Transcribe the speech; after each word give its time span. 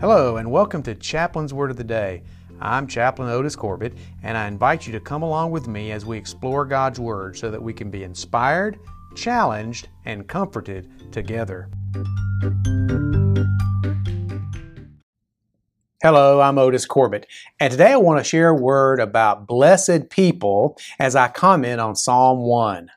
Hello, 0.00 0.36
and 0.36 0.48
welcome 0.48 0.80
to 0.84 0.94
Chaplain's 0.94 1.52
Word 1.52 1.72
of 1.72 1.76
the 1.76 1.82
Day. 1.82 2.22
I'm 2.60 2.86
Chaplain 2.86 3.30
Otis 3.30 3.56
Corbett, 3.56 3.94
and 4.22 4.38
I 4.38 4.46
invite 4.46 4.86
you 4.86 4.92
to 4.92 5.00
come 5.00 5.24
along 5.24 5.50
with 5.50 5.66
me 5.66 5.90
as 5.90 6.06
we 6.06 6.16
explore 6.16 6.64
God's 6.64 7.00
Word 7.00 7.36
so 7.36 7.50
that 7.50 7.60
we 7.60 7.72
can 7.72 7.90
be 7.90 8.04
inspired, 8.04 8.78
challenged, 9.16 9.88
and 10.04 10.28
comforted 10.28 11.12
together. 11.12 11.68
Hello, 16.00 16.42
I'm 16.42 16.58
Otis 16.58 16.86
Corbett, 16.86 17.26
and 17.58 17.72
today 17.72 17.90
I 17.90 17.96
want 17.96 18.20
to 18.20 18.24
share 18.24 18.50
a 18.50 18.54
word 18.54 19.00
about 19.00 19.48
blessed 19.48 20.10
people 20.10 20.78
as 21.00 21.16
I 21.16 21.26
comment 21.26 21.80
on 21.80 21.96
Psalm 21.96 22.44
1. 22.44 22.88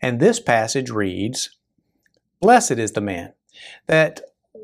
And 0.00 0.20
this 0.20 0.38
passage 0.38 0.90
reads 0.90 1.56
Blessed 2.40 2.78
is 2.78 2.92
the 2.92 3.00
man 3.00 3.32
that 3.88 4.20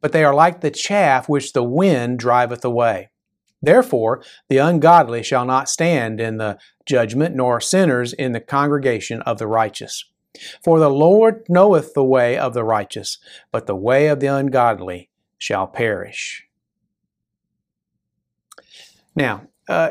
but 0.00 0.12
they 0.12 0.24
are 0.24 0.34
like 0.34 0.60
the 0.60 0.70
chaff 0.70 1.28
which 1.28 1.52
the 1.52 1.62
wind 1.62 2.18
driveth 2.18 2.64
away. 2.64 3.10
Therefore, 3.60 4.22
the 4.48 4.58
ungodly 4.58 5.22
shall 5.22 5.44
not 5.44 5.68
stand 5.68 6.20
in 6.20 6.38
the 6.38 6.58
judgment, 6.86 7.34
nor 7.34 7.60
sinners 7.60 8.12
in 8.12 8.32
the 8.32 8.40
congregation 8.40 9.20
of 9.22 9.38
the 9.38 9.46
righteous. 9.46 10.04
For 10.62 10.78
the 10.78 10.90
Lord 10.90 11.44
knoweth 11.48 11.94
the 11.94 12.04
way 12.04 12.38
of 12.38 12.54
the 12.54 12.64
righteous, 12.64 13.18
but 13.50 13.66
the 13.66 13.74
way 13.74 14.06
of 14.06 14.20
the 14.20 14.28
ungodly 14.28 15.10
shall 15.36 15.66
perish. 15.66 16.46
Now, 19.16 19.48
uh, 19.68 19.90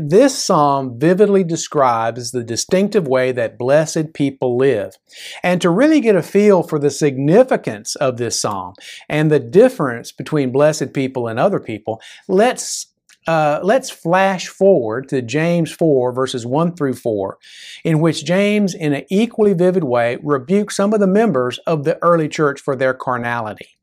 this 0.00 0.38
psalm 0.38 0.98
vividly 0.98 1.42
describes 1.44 2.30
the 2.30 2.44
distinctive 2.44 3.08
way 3.08 3.32
that 3.32 3.58
blessed 3.58 4.12
people 4.12 4.56
live. 4.56 4.96
And 5.42 5.60
to 5.62 5.70
really 5.70 6.00
get 6.00 6.14
a 6.14 6.22
feel 6.22 6.62
for 6.62 6.78
the 6.78 6.90
significance 6.90 7.94
of 7.96 8.18
this 8.18 8.40
psalm 8.40 8.74
and 9.08 9.30
the 9.30 9.40
difference 9.40 10.12
between 10.12 10.52
blessed 10.52 10.92
people 10.92 11.26
and 11.26 11.38
other 11.38 11.58
people, 11.58 12.00
let's 12.28 12.88
uh, 13.26 13.58
let's 13.62 13.88
flash 13.88 14.48
forward 14.48 15.08
to 15.08 15.22
James 15.22 15.72
4, 15.72 16.12
verses 16.12 16.44
1 16.44 16.76
through 16.76 16.92
4, 16.92 17.38
in 17.82 18.00
which 18.00 18.22
James, 18.22 18.74
in 18.74 18.92
an 18.92 19.04
equally 19.08 19.54
vivid 19.54 19.84
way, 19.84 20.18
rebukes 20.22 20.76
some 20.76 20.92
of 20.92 21.00
the 21.00 21.06
members 21.06 21.58
of 21.60 21.84
the 21.84 21.98
early 22.02 22.28
church 22.28 22.60
for 22.60 22.76
their 22.76 22.92
carnality. 22.92 23.78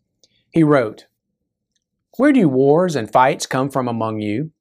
He 0.51 0.63
wrote, 0.63 1.07
Where 2.17 2.31
do 2.31 2.47
wars 2.47 2.95
and 2.95 3.11
fights 3.11 3.47
come 3.47 3.71
from 3.71 3.87
among 3.87 4.19
you? 4.19 4.51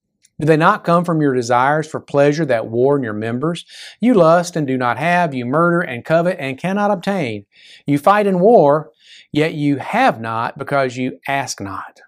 Do 0.41 0.47
they 0.47 0.57
not 0.57 0.85
come 0.85 1.05
from 1.05 1.21
your 1.21 1.35
desires 1.35 1.87
for 1.87 2.01
pleasure 2.01 2.47
that 2.47 2.69
war 2.69 2.97
in 2.97 3.03
your 3.03 3.13
members? 3.13 3.67
You 4.01 4.15
lust 4.15 4.57
and 4.57 4.67
do 4.67 4.79
not 4.79 4.97
have, 4.97 5.35
you 5.35 5.45
murder 5.45 5.83
and 5.83 6.03
covet 6.03 6.39
and 6.41 6.57
cannot 6.57 6.91
obtain. 6.91 7.45
You 7.85 7.99
fight 7.99 8.27
in 8.27 8.41
war, 8.41 8.91
yet 9.33 9.53
you 9.53 9.77
have 9.77 10.19
not 10.19 10.57
because 10.57 10.97
you 10.97 11.19
ask 11.29 11.61
not. 11.61 12.01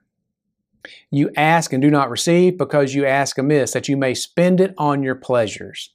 You 1.11 1.31
ask 1.37 1.75
and 1.75 1.83
do 1.83 1.91
not 1.91 2.09
receive 2.09 2.57
because 2.57 2.95
you 2.95 3.05
ask 3.05 3.37
amiss, 3.37 3.73
that 3.73 3.87
you 3.87 3.99
may 3.99 4.15
spend 4.15 4.63
it 4.63 4.73
on 4.79 5.03
your 5.03 5.15
pleasures. 5.15 5.91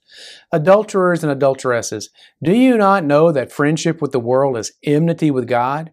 Adulterers 0.51 1.23
and 1.23 1.31
adulteresses, 1.31 2.11
do 2.43 2.53
you 2.53 2.77
not 2.77 3.03
know 3.03 3.31
that 3.31 3.51
friendship 3.51 3.99
with 3.99 4.11
the 4.11 4.19
world 4.19 4.57
is 4.57 4.73
enmity 4.83 5.31
with 5.31 5.47
God? 5.47 5.91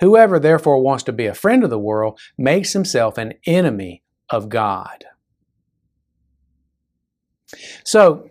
Whoever 0.00 0.40
therefore 0.40 0.82
wants 0.82 1.04
to 1.04 1.12
be 1.12 1.26
a 1.26 1.34
friend 1.34 1.62
of 1.62 1.70
the 1.70 1.78
world 1.78 2.18
makes 2.36 2.72
himself 2.72 3.16
an 3.16 3.34
enemy 3.46 4.02
of 4.28 4.48
God. 4.48 5.04
So, 7.84 8.30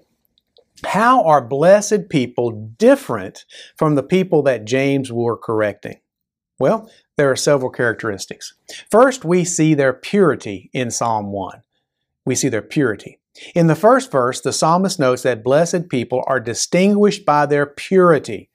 how 0.85 1.23
are 1.23 1.41
blessed 1.41 2.09
people 2.09 2.51
different 2.77 3.45
from 3.77 3.95
the 3.95 4.03
people 4.03 4.41
that 4.43 4.65
James 4.65 5.11
were 5.11 5.37
correcting? 5.37 5.99
Well, 6.59 6.89
there 7.17 7.31
are 7.31 7.35
several 7.35 7.71
characteristics. 7.71 8.53
First, 8.91 9.23
we 9.23 9.45
see 9.45 9.75
their 9.75 9.93
purity 9.93 10.69
in 10.73 10.91
Psalm 10.91 11.31
1. 11.31 11.61
We 12.25 12.35
see 12.35 12.49
their 12.49 12.61
purity. 12.61 13.19
In 13.55 13.67
the 13.67 13.75
first 13.75 14.11
verse, 14.11 14.41
the 14.41 14.53
psalmist 14.53 14.99
notes 14.99 15.23
that 15.23 15.43
blessed 15.43 15.89
people 15.89 16.23
are 16.27 16.39
distinguished 16.39 17.25
by 17.25 17.45
their 17.45 17.65
purity, 17.65 18.49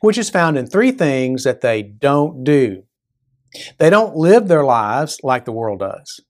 which 0.00 0.18
is 0.18 0.30
found 0.30 0.58
in 0.58 0.66
three 0.66 0.92
things 0.92 1.44
that 1.44 1.60
they 1.60 1.82
don't 1.82 2.44
do. 2.44 2.84
They 3.78 3.90
don't 3.90 4.16
live 4.16 4.48
their 4.48 4.64
lives 4.64 5.18
like 5.22 5.44
the 5.44 5.52
world 5.52 5.80
does. 5.80 6.20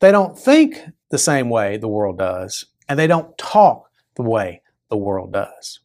They 0.00 0.10
don't 0.10 0.38
think 0.38 0.80
the 1.10 1.18
same 1.18 1.48
way 1.48 1.76
the 1.76 1.88
world 1.88 2.18
does 2.18 2.66
and 2.90 2.98
they 2.98 3.06
don't 3.06 3.38
talk 3.38 3.88
the 4.16 4.22
way 4.22 4.60
the 4.90 4.96
world 4.96 5.32
does. 5.32 5.78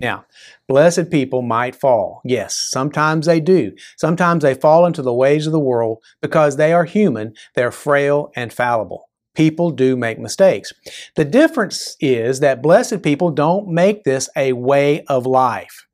Now, 0.00 0.26
blessed 0.66 1.10
people 1.10 1.42
might 1.42 1.74
fall. 1.74 2.20
Yes, 2.24 2.54
sometimes 2.54 3.26
they 3.26 3.40
do. 3.40 3.72
Sometimes 3.96 4.42
they 4.42 4.54
fall 4.54 4.84
into 4.84 5.00
the 5.00 5.14
ways 5.14 5.46
of 5.46 5.52
the 5.52 5.60
world 5.60 6.02
because 6.20 6.56
they 6.56 6.72
are 6.72 6.84
human, 6.84 7.34
they're 7.54 7.72
frail 7.72 8.30
and 8.36 8.52
fallible. 8.52 9.08
People 9.34 9.70
do 9.70 9.96
make 9.96 10.18
mistakes. 10.18 10.72
The 11.14 11.24
difference 11.24 11.96
is 12.00 12.40
that 12.40 12.62
blessed 12.62 13.02
people 13.02 13.30
don't 13.30 13.68
make 13.68 14.02
this 14.02 14.28
a 14.36 14.52
way 14.52 15.04
of 15.04 15.24
life. 15.24 15.86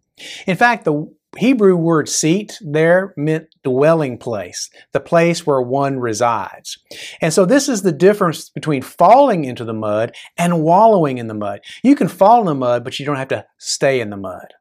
In 0.46 0.56
fact, 0.56 0.84
the 0.84 1.06
Hebrew 1.36 1.76
word 1.76 2.08
seat 2.08 2.58
there 2.60 3.12
meant 3.16 3.48
dwelling 3.62 4.18
place, 4.18 4.70
the 4.92 5.00
place 5.00 5.46
where 5.46 5.60
one 5.60 5.98
resides. 5.98 6.78
And 7.20 7.32
so 7.32 7.44
this 7.44 7.68
is 7.68 7.82
the 7.82 7.92
difference 7.92 8.48
between 8.48 8.82
falling 8.82 9.44
into 9.44 9.64
the 9.64 9.72
mud 9.72 10.14
and 10.36 10.62
wallowing 10.62 11.18
in 11.18 11.26
the 11.26 11.34
mud. 11.34 11.60
You 11.82 11.96
can 11.96 12.08
fall 12.08 12.40
in 12.40 12.46
the 12.46 12.54
mud, 12.54 12.84
but 12.84 12.98
you 12.98 13.06
don't 13.06 13.16
have 13.16 13.28
to 13.28 13.46
stay 13.58 14.00
in 14.00 14.10
the 14.10 14.16
mud. 14.16 14.54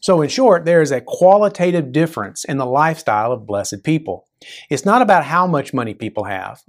So 0.00 0.22
in 0.22 0.28
short, 0.28 0.64
there 0.64 0.82
is 0.82 0.92
a 0.92 1.00
qualitative 1.00 1.92
difference 1.92 2.44
in 2.44 2.58
the 2.58 2.66
lifestyle 2.66 3.32
of 3.32 3.46
blessed 3.46 3.82
people. 3.82 4.28
It's 4.70 4.84
not 4.84 5.02
about 5.02 5.24
how 5.24 5.46
much 5.46 5.74
money 5.74 5.94
people 5.94 6.24
have, 6.24 6.62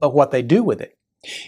but 0.00 0.14
what 0.14 0.30
they 0.30 0.42
do 0.42 0.62
with 0.62 0.80
it. 0.80 0.96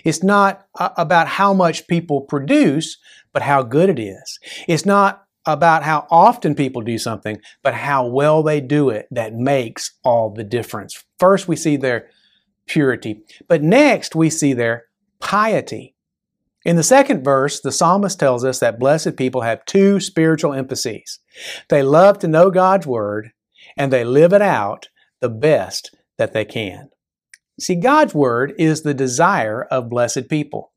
It's 0.05 0.23
not 0.23 0.67
uh, 0.79 0.91
about 0.97 1.29
how 1.29 1.53
much 1.53 1.87
people 1.87 2.23
produce, 2.23 2.99
but 3.33 3.43
how 3.43 3.63
good 3.63 3.91
it 3.91 3.99
is. 3.99 4.39
It's 4.67 4.87
not 4.87 5.26
about 5.47 5.85
how 5.85 6.07
often 6.11 6.55
people 6.55 6.83
do 6.83 6.99
something, 6.99 7.41
but 7.63 7.75
how 7.75 8.07
well 8.07 8.43
they 8.43 8.61
do 8.61 8.91
it 8.91 9.07
that 9.11 9.35
makes 9.35 9.93
all 10.05 10.31
the 10.31 10.45
difference. 10.45 11.05
First, 11.19 11.47
we 11.47 11.57
see 11.57 11.77
their 11.77 12.09
purity, 12.67 13.23
but 13.49 13.63
next, 13.63 14.15
we 14.15 14.29
see 14.29 14.53
their 14.53 14.87
piety. 15.21 15.95
In 16.65 16.75
the 16.75 16.83
second 16.83 17.23
verse, 17.23 17.61
the 17.61 17.71
psalmist 17.71 18.19
tells 18.19 18.45
us 18.45 18.59
that 18.59 18.81
blessed 18.81 19.17
people 19.17 19.43
have 19.43 19.65
two 19.67 20.01
spiritual 20.01 20.53
emphases. 20.53 21.21
They 21.69 21.83
love 21.83 22.19
to 22.19 22.29
know 22.29 22.51
God's 22.51 22.89
word, 22.89 23.31
and 23.77 23.93
they 23.93 24.05
live 24.05 24.33
it 24.33 24.43
out 24.43 24.89
the 25.21 25.29
best 25.29 25.95
that 26.19 26.33
they 26.33 26.45
can. 26.45 26.89
See, 27.61 27.77
God's 27.77 28.15
word 28.15 28.53
is 28.59 28.83
the 28.83 28.95
desire 28.95 29.63
of 29.63 29.89
blessed 29.89 30.29
people. 30.29 30.73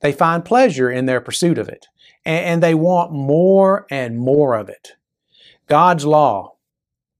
They 0.00 0.12
find 0.12 0.44
pleasure 0.44 0.90
in 0.90 1.06
their 1.06 1.20
pursuit 1.20 1.58
of 1.58 1.68
it 1.68 1.86
and 2.24 2.62
they 2.62 2.74
want 2.74 3.12
more 3.12 3.86
and 3.90 4.18
more 4.18 4.54
of 4.54 4.68
it. 4.68 4.92
God's 5.68 6.04
law, 6.04 6.56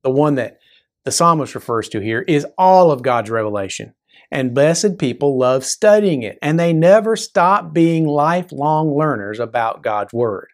the 0.03 0.11
one 0.11 0.35
that 0.37 0.59
the 1.05 1.13
psalmist 1.13 1.55
refers 1.55 1.89
to 1.91 2.01
here, 2.01 2.23
is 2.23 2.47
all 2.57 2.91
of 2.91 3.03
God's 3.03 3.31
revelation. 3.31 3.95
And 4.31 4.55
blessed 4.55 4.99
people 4.99 5.39
love 5.39 5.65
studying 5.65 6.23
it, 6.23 6.39
and 6.43 6.59
they 6.59 6.73
never 6.73 7.15
stop 7.15 7.73
being 7.73 8.07
lifelong 8.07 8.97
learners 8.97 9.39
about 9.39 9.83
God's 9.83 10.13
Word. 10.13 10.49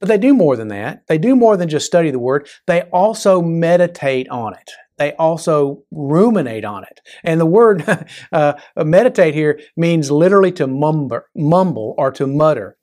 But 0.00 0.08
they 0.08 0.18
do 0.18 0.34
more 0.34 0.56
than 0.56 0.68
that. 0.68 1.06
They 1.06 1.18
do 1.18 1.36
more 1.36 1.56
than 1.56 1.68
just 1.68 1.86
study 1.86 2.10
the 2.10 2.18
Word, 2.18 2.48
they 2.66 2.82
also 2.92 3.40
meditate 3.40 4.28
on 4.28 4.54
it. 4.54 4.70
They 4.96 5.12
also 5.14 5.82
ruminate 5.90 6.64
on 6.64 6.84
it. 6.84 7.00
And 7.24 7.40
the 7.40 7.46
word 7.46 7.84
uh, 8.32 8.54
meditate 8.76 9.34
here 9.34 9.60
means 9.76 10.10
literally 10.10 10.52
to 10.52 10.66
mumble, 10.66 11.22
mumble 11.34 11.94
or 11.98 12.12
to 12.12 12.26
mutter. 12.26 12.76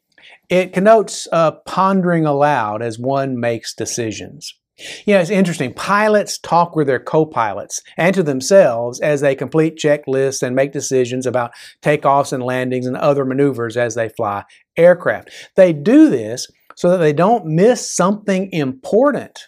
It 0.49 0.73
connotes 0.73 1.27
uh, 1.31 1.51
pondering 1.65 2.25
aloud 2.25 2.81
as 2.81 2.99
one 2.99 3.39
makes 3.39 3.73
decisions. 3.73 4.53
You 5.05 5.13
know, 5.13 5.21
it's 5.21 5.29
interesting. 5.29 5.73
Pilots 5.73 6.39
talk 6.39 6.75
with 6.75 6.87
their 6.87 6.99
co-pilots 6.99 7.81
and 7.97 8.15
to 8.15 8.23
themselves 8.23 8.99
as 8.99 9.21
they 9.21 9.35
complete 9.35 9.77
checklists 9.77 10.41
and 10.41 10.55
make 10.55 10.71
decisions 10.71 11.25
about 11.25 11.51
takeoffs 11.81 12.33
and 12.33 12.41
landings 12.41 12.87
and 12.87 12.97
other 12.97 13.25
maneuvers 13.25 13.77
as 13.77 13.95
they 13.95 14.09
fly 14.09 14.43
aircraft. 14.77 15.29
They 15.55 15.73
do 15.73 16.09
this 16.09 16.47
so 16.75 16.89
that 16.89 16.97
they 16.97 17.13
don't 17.13 17.45
miss 17.45 17.93
something 17.93 18.51
important. 18.51 19.39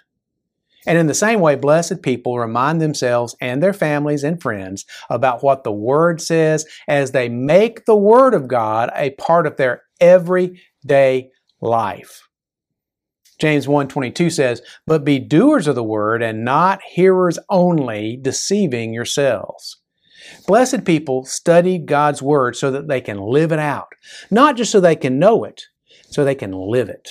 And 0.86 0.98
in 0.98 1.08
the 1.08 1.14
same 1.14 1.40
way, 1.40 1.56
blessed 1.56 2.02
people 2.02 2.38
remind 2.38 2.82
themselves 2.82 3.36
and 3.40 3.64
their 3.64 3.74
families 3.74 4.24
and 4.24 4.42
friends 4.42 4.86
about 5.10 5.42
what 5.42 5.64
the 5.64 5.72
Word 5.72 6.22
says 6.22 6.66
as 6.88 7.12
they 7.12 7.30
make 7.30 7.86
the 7.86 7.96
Word 7.96 8.34
of 8.34 8.50
God 8.50 8.92
a 8.96 9.12
part 9.12 9.48
of 9.48 9.56
their 9.56 9.83
everyday 10.00 11.30
life. 11.62 12.28
James 13.40 13.68
1:22 13.68 14.30
says, 14.30 14.62
"But 14.86 15.04
be 15.04 15.20
doers 15.20 15.68
of 15.68 15.76
the 15.76 15.84
word 15.84 16.22
and 16.22 16.46
not 16.46 16.80
hearers 16.94 17.40
only, 17.50 18.18
deceiving 18.22 18.94
yourselves." 18.94 19.82
Blessed 20.48 20.86
people 20.86 21.26
study 21.26 21.78
God's 21.78 22.22
word 22.22 22.56
so 22.56 22.72
that 22.72 22.88
they 22.88 23.02
can 23.02 23.20
live 23.20 23.52
it 23.52 23.60
out, 23.60 23.90
not 24.32 24.56
just 24.56 24.72
so 24.72 24.80
they 24.80 24.96
can 24.96 25.20
know 25.20 25.44
it, 25.44 25.64
so 26.10 26.24
they 26.24 26.36
can 26.36 26.54
live 26.54 26.90
it. 26.90 27.10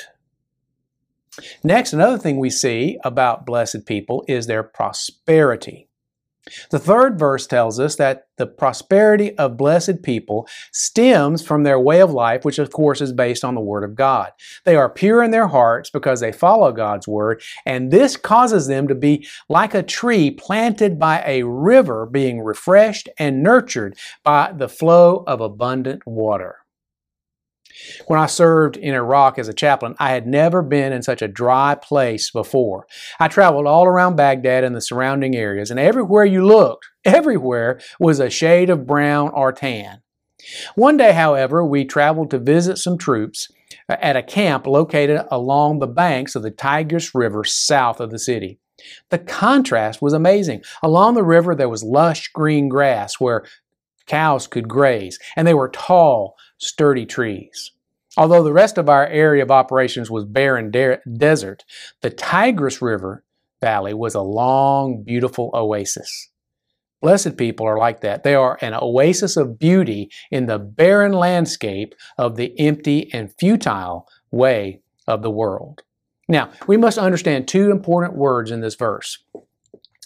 Next, 1.62 1.92
another 1.92 2.18
thing 2.18 2.38
we 2.38 2.50
see 2.50 2.98
about 3.04 3.46
blessed 3.46 3.86
people 3.86 4.24
is 4.28 4.46
their 4.46 4.62
prosperity. 4.62 5.88
The 6.70 6.78
third 6.78 7.18
verse 7.18 7.46
tells 7.46 7.78
us 7.78 7.94
that 7.96 8.26
the 8.36 8.46
prosperity 8.46 9.38
of 9.38 9.56
blessed 9.56 10.02
people 10.02 10.48
stems 10.72 11.46
from 11.46 11.62
their 11.62 11.78
way 11.78 12.00
of 12.00 12.10
life, 12.10 12.44
which 12.44 12.58
of 12.58 12.72
course 12.72 13.00
is 13.00 13.12
based 13.12 13.44
on 13.44 13.54
the 13.54 13.60
Word 13.60 13.84
of 13.84 13.94
God. 13.94 14.32
They 14.64 14.74
are 14.74 14.90
pure 14.90 15.22
in 15.22 15.30
their 15.30 15.46
hearts 15.46 15.90
because 15.90 16.18
they 16.18 16.32
follow 16.32 16.72
God's 16.72 17.06
Word, 17.06 17.42
and 17.64 17.92
this 17.92 18.16
causes 18.16 18.66
them 18.66 18.88
to 18.88 18.94
be 18.94 19.28
like 19.48 19.74
a 19.74 19.84
tree 19.84 20.32
planted 20.32 20.98
by 20.98 21.22
a 21.24 21.44
river 21.44 22.06
being 22.06 22.40
refreshed 22.40 23.08
and 23.18 23.42
nurtured 23.42 23.96
by 24.24 24.52
the 24.52 24.68
flow 24.68 25.22
of 25.28 25.40
abundant 25.40 26.04
water. 26.06 26.61
When 28.06 28.18
I 28.18 28.26
served 28.26 28.76
in 28.76 28.94
Iraq 28.94 29.38
as 29.38 29.48
a 29.48 29.54
chaplain, 29.54 29.94
I 29.98 30.10
had 30.10 30.26
never 30.26 30.62
been 30.62 30.92
in 30.92 31.02
such 31.02 31.22
a 31.22 31.28
dry 31.28 31.74
place 31.74 32.30
before. 32.30 32.86
I 33.18 33.28
traveled 33.28 33.66
all 33.66 33.86
around 33.86 34.16
Baghdad 34.16 34.64
and 34.64 34.74
the 34.74 34.80
surrounding 34.80 35.34
areas, 35.34 35.70
and 35.70 35.80
everywhere 35.80 36.24
you 36.24 36.44
looked, 36.44 36.86
everywhere 37.04 37.80
was 37.98 38.20
a 38.20 38.30
shade 38.30 38.70
of 38.70 38.86
brown 38.86 39.30
or 39.30 39.52
tan. 39.52 40.02
One 40.74 40.96
day, 40.96 41.12
however, 41.12 41.64
we 41.64 41.84
traveled 41.84 42.30
to 42.30 42.38
visit 42.38 42.78
some 42.78 42.98
troops 42.98 43.48
uh, 43.88 43.96
at 44.00 44.16
a 44.16 44.22
camp 44.22 44.66
located 44.66 45.24
along 45.30 45.78
the 45.78 45.86
banks 45.86 46.34
of 46.34 46.42
the 46.42 46.50
Tigris 46.50 47.14
River 47.14 47.44
south 47.44 48.00
of 48.00 48.10
the 48.10 48.18
city. 48.18 48.58
The 49.10 49.18
contrast 49.18 50.02
was 50.02 50.12
amazing. 50.12 50.62
Along 50.82 51.14
the 51.14 51.22
river, 51.22 51.54
there 51.54 51.68
was 51.68 51.84
lush 51.84 52.28
green 52.32 52.68
grass 52.68 53.20
where 53.20 53.44
cows 54.06 54.46
could 54.46 54.68
graze, 54.68 55.18
and 55.36 55.46
they 55.46 55.54
were 55.54 55.68
tall, 55.68 56.34
sturdy 56.62 57.04
trees. 57.04 57.72
Although 58.16 58.44
the 58.44 58.52
rest 58.52 58.78
of 58.78 58.88
our 58.88 59.06
area 59.06 59.42
of 59.42 59.50
operations 59.50 60.10
was 60.10 60.24
barren 60.24 60.70
de- 60.70 61.00
desert, 61.16 61.64
the 62.02 62.10
Tigris 62.10 62.80
River 62.80 63.24
Valley 63.60 63.94
was 63.94 64.14
a 64.14 64.20
long, 64.20 65.02
beautiful 65.02 65.50
oasis. 65.54 66.28
Blessed 67.00 67.36
people 67.36 67.66
are 67.66 67.78
like 67.78 68.00
that. 68.02 68.22
They 68.22 68.34
are 68.34 68.58
an 68.60 68.74
oasis 68.74 69.36
of 69.36 69.58
beauty 69.58 70.10
in 70.30 70.46
the 70.46 70.58
barren 70.58 71.12
landscape 71.12 71.94
of 72.16 72.36
the 72.36 72.58
empty 72.60 73.12
and 73.12 73.34
futile 73.38 74.06
way 74.30 74.82
of 75.08 75.22
the 75.22 75.30
world. 75.30 75.82
Now, 76.28 76.50
we 76.68 76.76
must 76.76 76.98
understand 76.98 77.48
two 77.48 77.70
important 77.70 78.14
words 78.14 78.52
in 78.52 78.60
this 78.60 78.76
verse. 78.76 79.18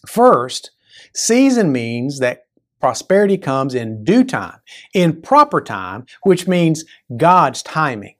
First, 0.06 0.70
season 1.14 1.70
means 1.70 2.20
that 2.20 2.45
Prosperity 2.80 3.38
comes 3.38 3.74
in 3.74 4.04
due 4.04 4.24
time, 4.24 4.58
in 4.94 5.22
proper 5.22 5.60
time, 5.60 6.06
which 6.22 6.46
means 6.46 6.84
God's 7.16 7.62
timing. 7.62 8.16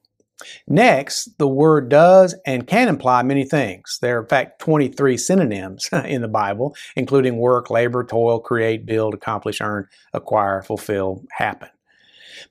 Next, 0.69 1.38
the 1.38 1.49
word 1.49 1.88
does 1.88 2.35
and 2.47 2.67
can 2.67 2.88
imply 2.88 3.23
many 3.23 3.44
things. 3.44 3.99
There 4.00 4.19
are, 4.19 4.23
in 4.23 4.29
fact, 4.29 4.61
23 4.61 5.17
synonyms 5.17 5.88
in 6.05 6.23
the 6.23 6.29
Bible, 6.29 6.76
including 6.94 7.38
work, 7.38 7.70
labor, 7.70 8.05
toil, 8.05 8.38
create, 8.38 8.87
build, 8.87 9.14
accomplish, 9.14 9.61
earn, 9.61 9.88
acquire, 10.12 10.62
fulfill, 10.62 11.25
happen. 11.31 11.69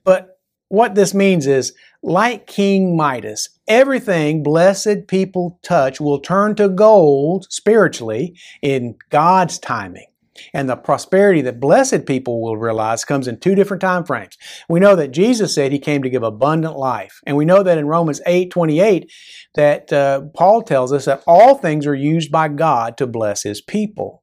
But 0.04 0.38
what 0.68 0.94
this 0.94 1.14
means 1.14 1.46
is, 1.46 1.74
like 2.02 2.46
King 2.46 2.96
Midas, 2.96 3.48
everything 3.68 4.42
blessed 4.42 5.06
people 5.06 5.58
touch 5.62 6.00
will 6.00 6.20
turn 6.20 6.54
to 6.56 6.68
gold 6.68 7.46
spiritually 7.50 8.36
in 8.62 8.96
God's 9.10 9.58
timing. 9.58 10.06
And 10.52 10.68
the 10.68 10.76
prosperity 10.76 11.40
that 11.42 11.60
blessed 11.60 12.06
people 12.06 12.42
will 12.42 12.56
realize 12.56 13.04
comes 13.04 13.28
in 13.28 13.38
two 13.38 13.54
different 13.54 13.80
time 13.80 14.04
frames. 14.04 14.36
We 14.68 14.80
know 14.80 14.96
that 14.96 15.12
Jesus 15.12 15.54
said 15.54 15.72
he 15.72 15.78
came 15.78 16.02
to 16.02 16.10
give 16.10 16.22
abundant 16.22 16.76
life. 16.76 17.20
And 17.26 17.36
we 17.36 17.44
know 17.44 17.62
that 17.62 17.78
in 17.78 17.86
Romans 17.86 18.20
8 18.26 18.50
28, 18.50 19.10
that 19.54 19.92
uh, 19.92 20.22
Paul 20.34 20.62
tells 20.62 20.92
us 20.92 21.04
that 21.06 21.22
all 21.26 21.56
things 21.56 21.86
are 21.86 21.94
used 21.94 22.30
by 22.30 22.48
God 22.48 22.96
to 22.98 23.06
bless 23.06 23.42
his 23.42 23.60
people. 23.60 24.22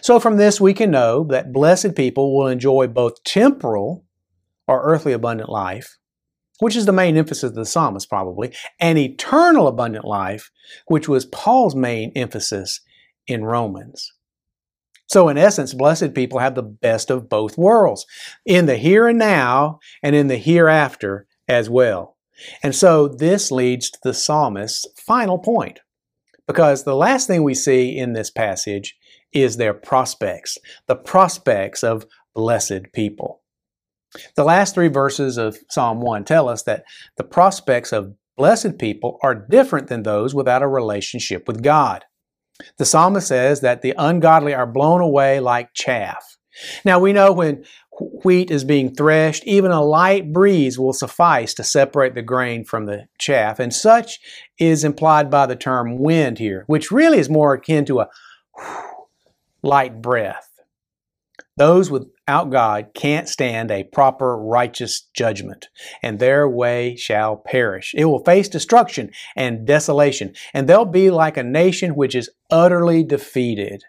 So 0.00 0.18
from 0.18 0.36
this, 0.36 0.60
we 0.60 0.74
can 0.74 0.90
know 0.90 1.24
that 1.24 1.52
blessed 1.52 1.94
people 1.94 2.36
will 2.36 2.46
enjoy 2.46 2.86
both 2.86 3.22
temporal 3.24 4.04
or 4.66 4.82
earthly 4.82 5.12
abundant 5.12 5.50
life, 5.50 5.98
which 6.60 6.76
is 6.76 6.86
the 6.86 6.92
main 6.92 7.16
emphasis 7.16 7.50
of 7.50 7.54
the 7.54 7.66
psalmist 7.66 8.08
probably, 8.08 8.54
and 8.80 8.98
eternal 8.98 9.68
abundant 9.68 10.04
life, 10.04 10.50
which 10.86 11.08
was 11.08 11.26
Paul's 11.26 11.74
main 11.74 12.10
emphasis 12.16 12.80
in 13.26 13.44
Romans. 13.44 14.12
So, 15.08 15.28
in 15.28 15.38
essence, 15.38 15.72
blessed 15.72 16.14
people 16.14 16.40
have 16.40 16.54
the 16.54 16.62
best 16.62 17.10
of 17.10 17.28
both 17.28 17.56
worlds 17.56 18.06
in 18.44 18.66
the 18.66 18.76
here 18.76 19.06
and 19.06 19.18
now 19.18 19.78
and 20.02 20.16
in 20.16 20.26
the 20.26 20.36
hereafter 20.36 21.26
as 21.48 21.70
well. 21.70 22.16
And 22.62 22.74
so, 22.74 23.08
this 23.08 23.50
leads 23.50 23.90
to 23.90 23.98
the 24.02 24.14
psalmist's 24.14 24.86
final 25.00 25.38
point. 25.38 25.80
Because 26.46 26.84
the 26.84 26.94
last 26.94 27.26
thing 27.26 27.42
we 27.42 27.54
see 27.54 27.96
in 27.96 28.12
this 28.12 28.30
passage 28.30 28.96
is 29.32 29.56
their 29.56 29.74
prospects, 29.74 30.58
the 30.86 30.96
prospects 30.96 31.82
of 31.82 32.06
blessed 32.34 32.92
people. 32.92 33.42
The 34.36 34.44
last 34.44 34.74
three 34.74 34.88
verses 34.88 35.36
of 35.36 35.58
Psalm 35.70 36.00
1 36.00 36.24
tell 36.24 36.48
us 36.48 36.62
that 36.62 36.84
the 37.16 37.24
prospects 37.24 37.92
of 37.92 38.14
blessed 38.36 38.78
people 38.78 39.18
are 39.22 39.34
different 39.34 39.88
than 39.88 40.02
those 40.02 40.34
without 40.34 40.62
a 40.62 40.68
relationship 40.68 41.48
with 41.48 41.62
God. 41.62 42.04
The 42.78 42.84
psalmist 42.84 43.28
says 43.28 43.60
that 43.60 43.82
the 43.82 43.94
ungodly 43.98 44.54
are 44.54 44.66
blown 44.66 45.00
away 45.00 45.40
like 45.40 45.74
chaff. 45.74 46.36
Now 46.84 46.98
we 46.98 47.12
know 47.12 47.32
when 47.32 47.64
wheat 48.24 48.50
is 48.50 48.64
being 48.64 48.94
threshed, 48.94 49.44
even 49.44 49.70
a 49.70 49.82
light 49.82 50.32
breeze 50.32 50.78
will 50.78 50.92
suffice 50.92 51.54
to 51.54 51.64
separate 51.64 52.14
the 52.14 52.22
grain 52.22 52.64
from 52.64 52.86
the 52.86 53.06
chaff, 53.18 53.58
and 53.58 53.74
such 53.74 54.18
is 54.58 54.84
implied 54.84 55.30
by 55.30 55.46
the 55.46 55.56
term 55.56 55.98
wind 55.98 56.38
here, 56.38 56.64
which 56.66 56.90
really 56.90 57.18
is 57.18 57.28
more 57.28 57.54
akin 57.54 57.84
to 57.86 58.00
a 58.00 58.08
light 59.62 60.00
breath. 60.00 60.45
Those 61.56 61.90
without 61.90 62.50
God 62.50 62.88
can't 62.94 63.28
stand 63.28 63.70
a 63.70 63.84
proper 63.84 64.36
righteous 64.36 65.08
judgment, 65.14 65.68
and 66.02 66.18
their 66.18 66.46
way 66.46 66.96
shall 66.96 67.36
perish. 67.36 67.94
It 67.96 68.04
will 68.04 68.24
face 68.24 68.48
destruction 68.48 69.10
and 69.34 69.66
desolation, 69.66 70.34
and 70.52 70.68
they'll 70.68 70.84
be 70.84 71.10
like 71.10 71.38
a 71.38 71.42
nation 71.42 71.94
which 71.94 72.14
is 72.14 72.30
utterly 72.50 73.02
defeated. 73.02 73.82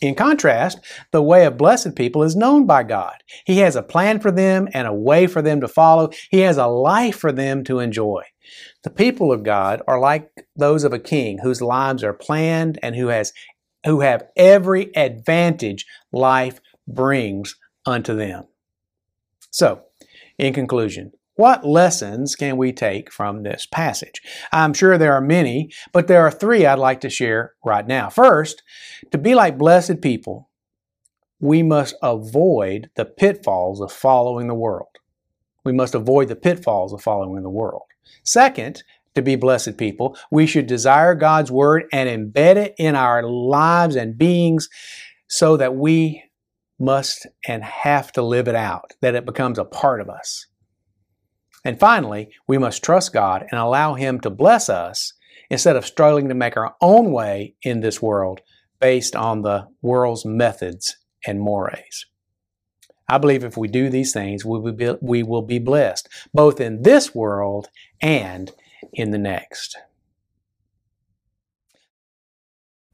In 0.00 0.14
contrast, 0.14 0.80
the 1.12 1.22
way 1.22 1.46
of 1.46 1.56
blessed 1.56 1.96
people 1.96 2.22
is 2.22 2.36
known 2.36 2.66
by 2.66 2.82
God. 2.82 3.16
He 3.46 3.58
has 3.58 3.74
a 3.74 3.82
plan 3.82 4.20
for 4.20 4.30
them 4.30 4.68
and 4.72 4.86
a 4.86 4.92
way 4.92 5.26
for 5.26 5.40
them 5.40 5.60
to 5.60 5.68
follow. 5.68 6.10
He 6.30 6.40
has 6.40 6.58
a 6.58 6.66
life 6.66 7.16
for 7.16 7.32
them 7.32 7.64
to 7.64 7.78
enjoy. 7.78 8.22
The 8.82 8.90
people 8.90 9.32
of 9.32 9.42
God 9.42 9.80
are 9.88 9.98
like 9.98 10.30
those 10.54 10.84
of 10.84 10.92
a 10.92 10.98
king 10.98 11.38
whose 11.38 11.62
lives 11.62 12.04
are 12.04 12.12
planned 12.12 12.78
and 12.82 12.94
who 12.94 13.06
has 13.08 13.32
who 13.84 14.00
have 14.00 14.26
every 14.36 14.94
advantage 14.96 15.86
life 16.12 16.60
brings 16.86 17.56
unto 17.86 18.14
them. 18.16 18.44
So, 19.50 19.82
in 20.38 20.52
conclusion, 20.52 21.12
what 21.36 21.66
lessons 21.66 22.36
can 22.36 22.56
we 22.56 22.72
take 22.72 23.12
from 23.12 23.42
this 23.42 23.66
passage? 23.66 24.22
I'm 24.52 24.72
sure 24.72 24.96
there 24.96 25.14
are 25.14 25.20
many, 25.20 25.70
but 25.92 26.06
there 26.06 26.22
are 26.22 26.30
three 26.30 26.64
I'd 26.64 26.78
like 26.78 27.00
to 27.00 27.10
share 27.10 27.54
right 27.64 27.86
now. 27.86 28.08
First, 28.08 28.62
to 29.10 29.18
be 29.18 29.34
like 29.34 29.58
blessed 29.58 30.00
people, 30.00 30.48
we 31.40 31.62
must 31.62 31.96
avoid 32.02 32.90
the 32.94 33.04
pitfalls 33.04 33.80
of 33.80 33.92
following 33.92 34.46
the 34.46 34.54
world. 34.54 34.88
We 35.64 35.72
must 35.72 35.94
avoid 35.94 36.28
the 36.28 36.36
pitfalls 36.36 36.92
of 36.92 37.02
following 37.02 37.42
the 37.42 37.50
world. 37.50 37.82
Second, 38.22 38.84
to 39.14 39.22
be 39.22 39.36
blessed 39.36 39.76
people. 39.76 40.16
We 40.30 40.46
should 40.46 40.66
desire 40.66 41.14
God's 41.14 41.50
word 41.50 41.84
and 41.92 42.08
embed 42.08 42.56
it 42.56 42.74
in 42.78 42.94
our 42.96 43.22
lives 43.22 43.96
and 43.96 44.18
beings 44.18 44.68
so 45.28 45.56
that 45.56 45.74
we 45.74 46.22
must 46.78 47.26
and 47.46 47.62
have 47.62 48.12
to 48.12 48.22
live 48.22 48.48
it 48.48 48.54
out, 48.54 48.92
that 49.00 49.14
it 49.14 49.24
becomes 49.24 49.58
a 49.58 49.64
part 49.64 50.00
of 50.00 50.08
us. 50.10 50.46
And 51.64 51.80
finally, 51.80 52.28
we 52.46 52.58
must 52.58 52.84
trust 52.84 53.12
God 53.12 53.46
and 53.50 53.58
allow 53.58 53.94
Him 53.94 54.20
to 54.20 54.30
bless 54.30 54.68
us 54.68 55.14
instead 55.50 55.76
of 55.76 55.86
struggling 55.86 56.28
to 56.28 56.34
make 56.34 56.56
our 56.56 56.74
own 56.80 57.10
way 57.12 57.54
in 57.62 57.80
this 57.80 58.02
world 58.02 58.40
based 58.80 59.16
on 59.16 59.42
the 59.42 59.66
world's 59.80 60.24
methods 60.24 60.96
and 61.26 61.40
mores. 61.40 62.06
I 63.08 63.18
believe 63.18 63.44
if 63.44 63.56
we 63.56 63.68
do 63.68 63.88
these 63.88 64.12
things, 64.12 64.44
we 64.44 64.58
will 64.58 64.72
be, 64.72 64.94
we 65.00 65.22
will 65.22 65.42
be 65.42 65.58
blessed, 65.58 66.08
both 66.32 66.60
in 66.60 66.82
this 66.82 67.14
world 67.14 67.68
and 68.00 68.50
in 68.92 69.10
the 69.10 69.18
next. 69.18 69.76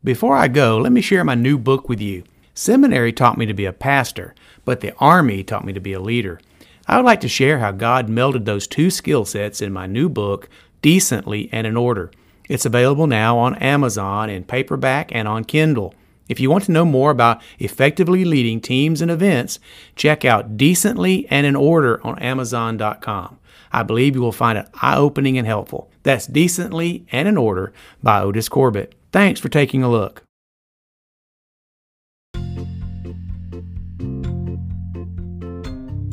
Before 0.03 0.35
I 0.35 0.49
go, 0.49 0.79
let 0.79 0.93
me 0.93 1.01
share 1.01 1.25
my 1.25 1.35
new 1.35 1.59
book 1.59 1.89
with 1.89 2.01
you. 2.01 2.25
Seminary 2.55 3.13
taught 3.13 3.37
me 3.37 3.47
to 3.47 3.55
be 3.55 3.67
a 3.67 3.73
pastor, 3.73 4.35
but 4.65 4.81
the 4.81 4.95
Army 4.97 5.43
taught 5.43 5.65
me 5.65 5.73
to 5.73 5.81
be 5.81 5.93
a 5.93 6.01
leader. 6.01 6.41
I 6.87 6.97
would 6.97 7.05
like 7.05 7.21
to 7.21 7.29
share 7.29 7.59
how 7.59 7.73
God 7.73 8.09
melded 8.09 8.45
those 8.45 8.67
two 8.67 8.91
skill 8.91 9.25
sets 9.25 9.61
in 9.61 9.73
my 9.73 9.87
new 9.87 10.09
book, 10.09 10.49
Decently 10.83 11.49
and 11.53 11.67
in 11.67 11.77
Order. 11.77 12.11
It's 12.49 12.65
available 12.65 13.07
now 13.07 13.39
on 13.39 13.57
Amazon 13.57 14.31
in 14.31 14.45
paperback 14.45 15.15
and 15.15 15.29
on 15.29 15.45
Kindle. 15.45 15.95
If 16.31 16.39
you 16.39 16.49
want 16.49 16.65
to 16.65 16.73
know 16.73 16.85
more 16.85 17.11
about 17.11 17.43
effectively 17.59 18.25
leading 18.25 18.61
teams 18.61 19.03
and 19.03 19.11
events, 19.11 19.59
check 19.97 20.25
out 20.25 20.57
Decently 20.57 21.27
and 21.29 21.45
in 21.45 21.57
Order 21.57 22.01
on 22.07 22.19
Amazon.com. 22.21 23.40
I 23.73 23.83
believe 23.83 24.15
you 24.15 24.21
will 24.21 24.33
find 24.33 24.59
it 24.59 24.69
eye 24.83 24.97
opening 24.97 25.39
and 25.39 25.47
helpful. 25.47 25.91
That's 26.03 26.27
Decently 26.27 27.07
and 27.13 27.29
in 27.29 27.37
Order 27.37 27.73
by 28.03 28.21
Otis 28.21 28.49
Corbett. 28.49 28.95
Thanks 29.13 29.41
for 29.41 29.49
taking 29.49 29.83
a 29.83 29.91
look. 29.91 30.25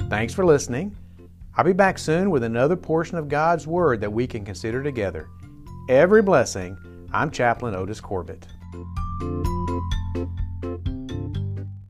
Thanks 0.10 0.34
for 0.34 0.46
listening. 0.46 0.96
I'll 1.56 1.66
be 1.66 1.74
back 1.74 1.98
soon 1.98 2.30
with 2.30 2.44
another 2.44 2.76
portion 2.76 3.18
of 3.18 3.28
God's 3.28 3.68
Word 3.68 4.00
that 4.02 4.14
we 4.14 4.28
can 4.28 4.46
consider 4.46 4.82
together 4.84 5.28
every 5.90 6.22
blessing. 6.22 6.78
I'm 7.12 7.32
Chaplain 7.32 7.76
Otis 7.76 8.00
Corbett. 8.00 8.46